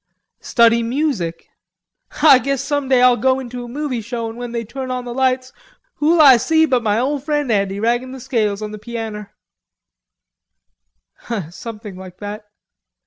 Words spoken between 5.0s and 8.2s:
the lights, who'll Ah see but ma ole frien' Andy raggin' the